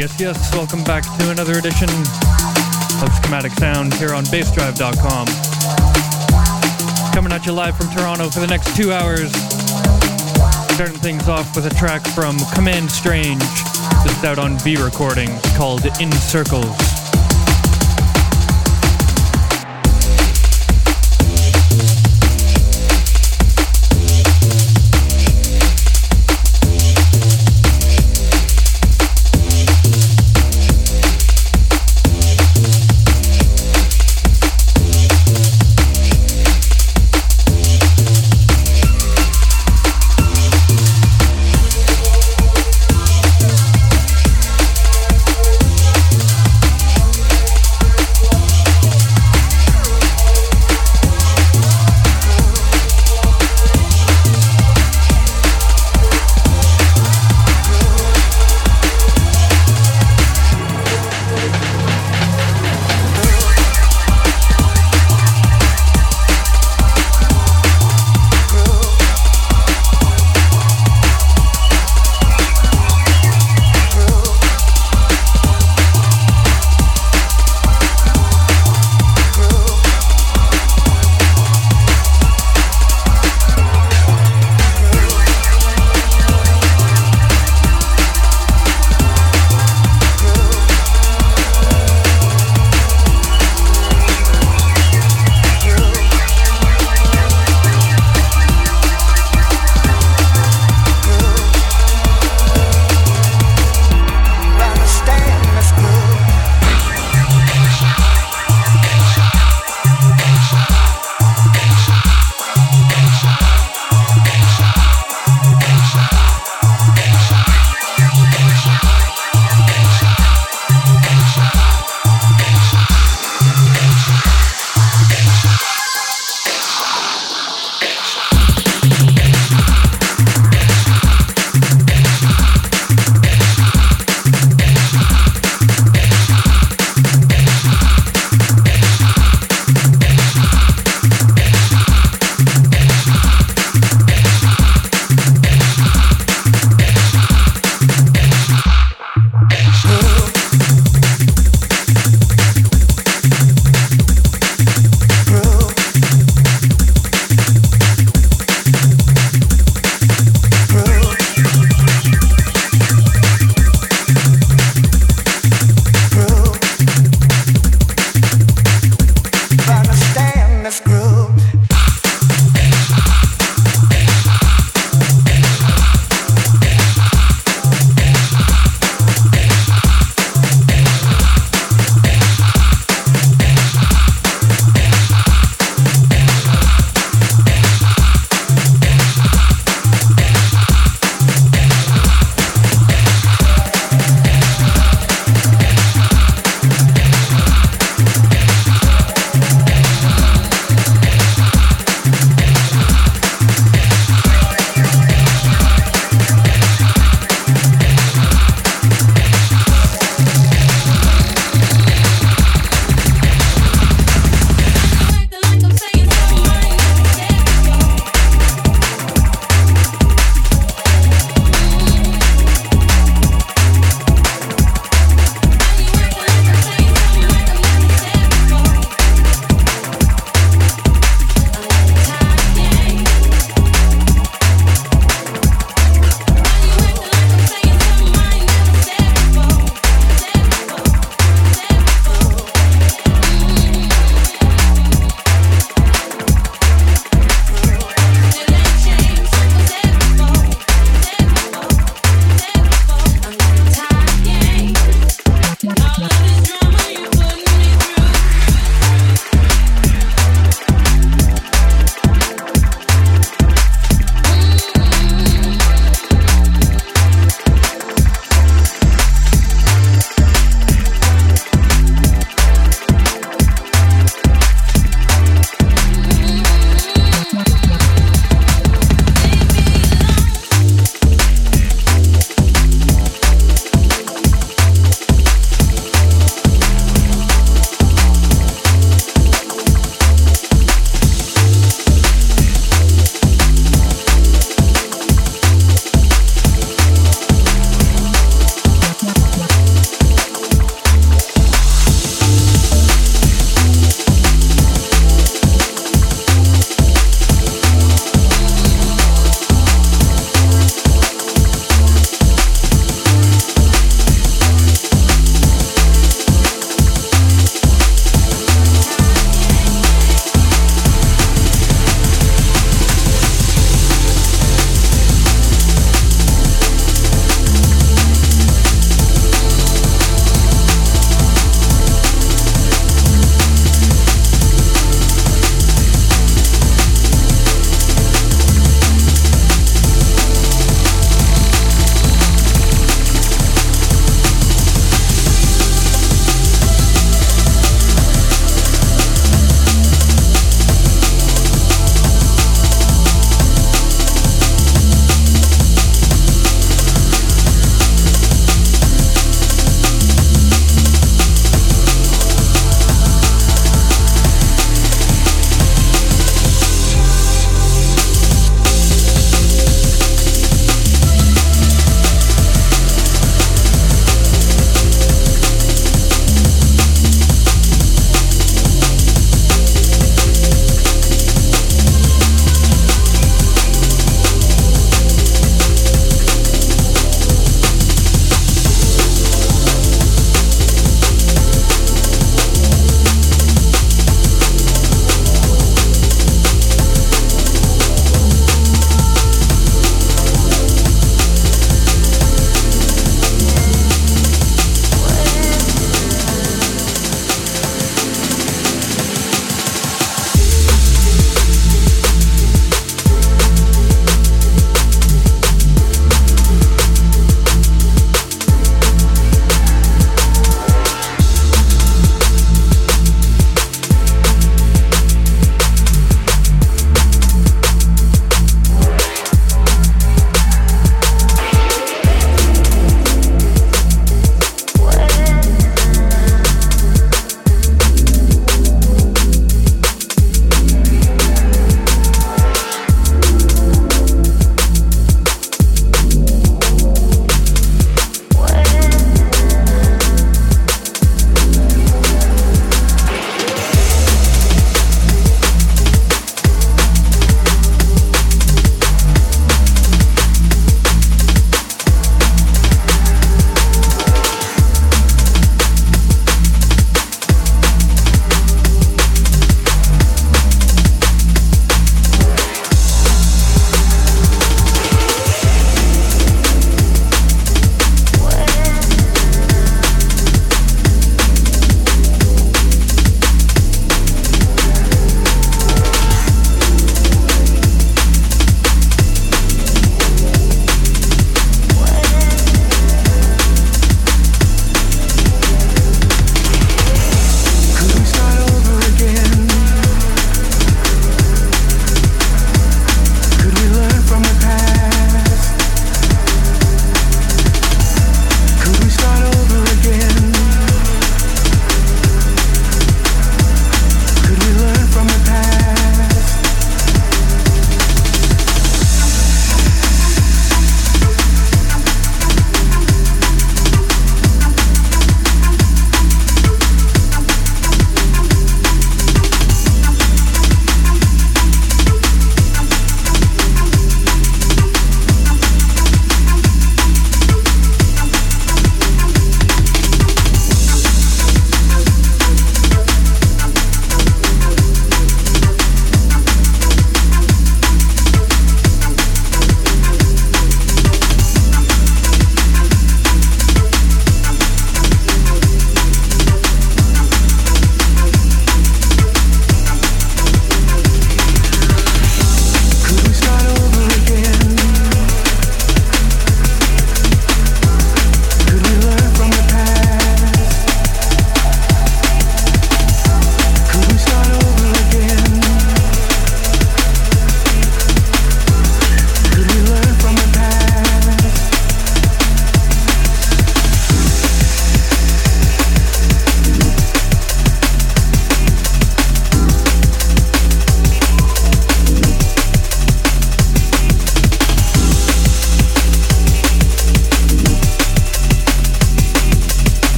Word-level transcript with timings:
Yes, 0.00 0.18
yes, 0.18 0.54
welcome 0.54 0.82
back 0.82 1.04
to 1.18 1.30
another 1.30 1.58
edition 1.58 1.86
of 1.90 3.12
Schematic 3.16 3.52
Sound 3.52 3.92
here 3.92 4.14
on 4.14 4.24
bassdrive.com. 4.24 5.26
Coming 7.12 7.30
at 7.34 7.44
you 7.44 7.52
live 7.52 7.76
from 7.76 7.90
Toronto 7.94 8.30
for 8.30 8.40
the 8.40 8.46
next 8.46 8.74
two 8.74 8.94
hours. 8.94 9.30
Starting 10.72 10.96
things 10.96 11.28
off 11.28 11.54
with 11.54 11.66
a 11.66 11.74
track 11.74 12.00
from 12.14 12.38
Command 12.54 12.90
Strange. 12.90 13.42
This 14.02 14.16
is 14.16 14.24
out 14.24 14.38
on 14.38 14.58
V 14.60 14.76
Recordings 14.76 15.38
called 15.58 15.84
In 16.00 16.10
Circles. 16.12 16.99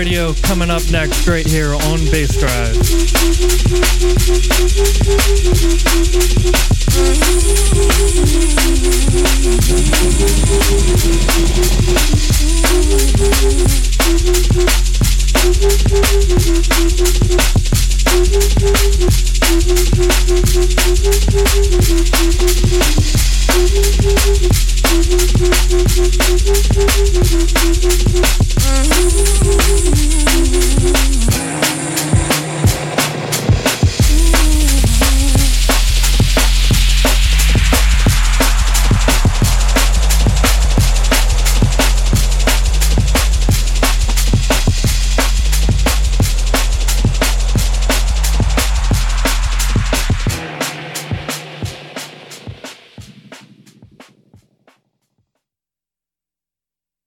Radio 0.00 0.32
coming 0.32 0.70
up 0.70 0.80
next 0.90 1.28
right 1.28 1.46
here 1.46 1.74
on 1.74 1.98
Bass 2.10 2.34
Drive. 2.38 3.09